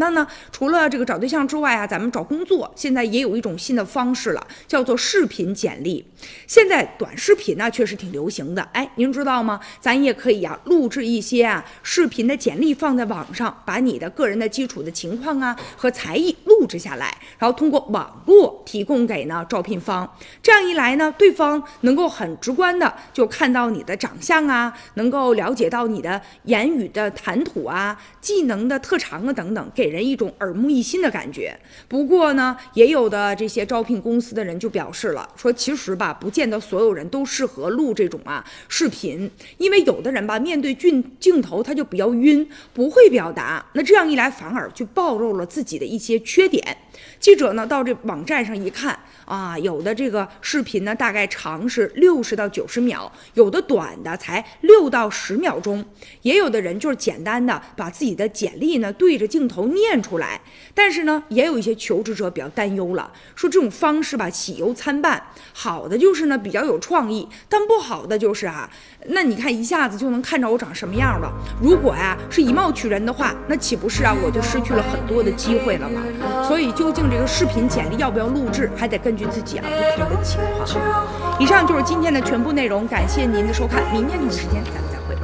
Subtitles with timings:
[0.00, 6.02] 那呢，除了这个找对象之外啊，咱们找工作现在也有一种新的方式了，叫做视频简历。
[6.46, 9.60] 现在短视频呢确实挺流行的，哎，您知道吗？
[9.78, 20.10] 咱也可以呀，录制一些啊视频的简历放在网上，把你的个人的基础的情况啊和才艺录制下来，然后通过网络提供给呢招聘方。
[20.42, 31.52] 这样一来呢，对方能够很直观的就看到你的长相啊，能够了解到你的言语的谈吐啊、技能的特长啊等等，给给人一种耳目一新的感觉。
[31.88, 43.66] 不过呢，也有的这些招聘公司的人就表示了，说其实吧，不见得所有人都适合录这种啊视频，因为有的人吧，面对镜镜头他就比较晕，不会表达。
[43.72, 46.76] 那这样一来，反而就暴露了自己的一些缺点。
[47.18, 55.84] 记者呢到这网站上一看啊，有的这个视频呢大概长是六十到九十秒，有的短的才六到十秒钟，
[56.22, 60.40] 也有的人就是简单的把自己的简历呢对着镜头念出来。
[60.74, 65.22] 但是呢，也有一些求职者比较担忧了，说这种方式吧喜忧参半。
[65.52, 68.68] 好的就是呢比较有创意，但不好的就是啊，
[69.06, 71.30] 那你看一下子就能看着我长什么样了。
[71.62, 76.02] 如果呀是以貌取人的话，那岂不是啊我就失去了很多的机会了吗？
[76.46, 80.66] 所以究竟这个视频简历要不要录制，还得根据自己啊不同的情况。
[81.38, 85.14] 以上就是今天的全部内容，感谢您的收看，明天同一时间咱们再会。